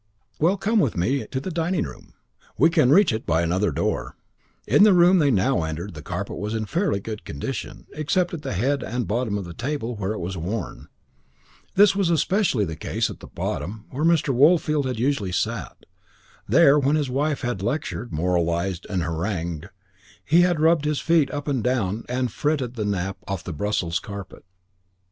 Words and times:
"Well 0.39 0.57
come 0.57 0.79
with 0.79 0.97
me 0.97 1.27
to 1.27 1.39
the 1.39 1.51
dining 1.51 1.83
room. 1.83 2.15
We 2.57 2.71
can 2.71 2.89
reach 2.89 3.13
it 3.13 3.27
by 3.27 3.43
another 3.43 3.69
door." 3.71 4.17
In 4.65 4.81
the 4.81 4.95
room 4.95 5.19
they 5.19 5.29
now 5.29 5.61
entered 5.61 5.93
the 5.93 6.01
carpet 6.01 6.37
was 6.37 6.55
in 6.55 6.65
fairly 6.65 6.99
good 6.99 7.23
condition, 7.23 7.85
except 7.93 8.33
at 8.33 8.41
the 8.41 8.53
head 8.53 8.81
and 8.81 9.07
bottom 9.07 9.37
of 9.37 9.45
the 9.45 9.53
table, 9.53 9.95
where 9.95 10.13
it 10.13 10.17
was 10.19 10.35
worn. 10.35 10.87
This 11.75 11.95
was 11.95 12.09
especially 12.09 12.65
the 12.65 12.75
case 12.75 13.11
at 13.11 13.19
the 13.19 13.27
bottom, 13.27 13.85
where 13.91 14.03
Mr. 14.03 14.33
Woolfield 14.33 14.85
had 14.87 14.97
usually 14.97 15.31
sat. 15.31 15.85
There, 16.49 16.79
when 16.79 16.95
his 16.95 17.11
wife 17.11 17.41
had 17.41 17.61
lectured, 17.61 18.11
moralised, 18.11 18.87
and 18.89 19.03
harangued, 19.03 19.69
he 20.25 20.41
had 20.41 20.59
rubbed 20.59 20.85
his 20.85 20.99
feet 20.99 21.29
up 21.29 21.47
and 21.47 21.63
down 21.63 22.05
and 22.09 22.27
had 22.27 22.31
fretted 22.31 22.73
the 22.73 22.85
nap 22.85 23.17
off 23.27 23.43
the 23.43 23.53
Brussels 23.53 23.99
carpet. 23.99 24.43